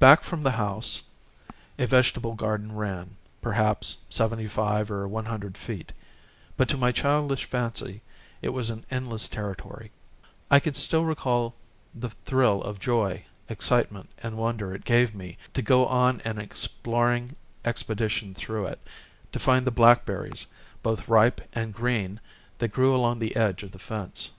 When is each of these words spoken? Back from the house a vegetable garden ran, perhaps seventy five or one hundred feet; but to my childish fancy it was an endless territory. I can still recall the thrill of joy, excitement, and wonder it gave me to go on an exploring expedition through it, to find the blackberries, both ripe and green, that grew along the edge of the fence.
Back 0.00 0.24
from 0.24 0.42
the 0.42 0.50
house 0.58 1.04
a 1.78 1.86
vegetable 1.86 2.34
garden 2.34 2.74
ran, 2.74 3.14
perhaps 3.40 3.98
seventy 4.08 4.48
five 4.48 4.90
or 4.90 5.06
one 5.06 5.26
hundred 5.26 5.56
feet; 5.56 5.92
but 6.56 6.68
to 6.70 6.76
my 6.76 6.90
childish 6.90 7.44
fancy 7.44 8.02
it 8.40 8.48
was 8.48 8.70
an 8.70 8.84
endless 8.90 9.28
territory. 9.28 9.92
I 10.50 10.58
can 10.58 10.74
still 10.74 11.04
recall 11.04 11.54
the 11.94 12.10
thrill 12.10 12.60
of 12.64 12.80
joy, 12.80 13.24
excitement, 13.48 14.08
and 14.18 14.36
wonder 14.36 14.74
it 14.74 14.82
gave 14.82 15.14
me 15.14 15.38
to 15.54 15.62
go 15.62 15.86
on 15.86 16.20
an 16.22 16.38
exploring 16.40 17.36
expedition 17.64 18.34
through 18.34 18.66
it, 18.66 18.80
to 19.30 19.38
find 19.38 19.64
the 19.64 19.70
blackberries, 19.70 20.44
both 20.82 21.06
ripe 21.06 21.40
and 21.52 21.72
green, 21.72 22.18
that 22.58 22.72
grew 22.72 22.96
along 22.96 23.20
the 23.20 23.36
edge 23.36 23.62
of 23.62 23.70
the 23.70 23.78
fence. 23.78 24.32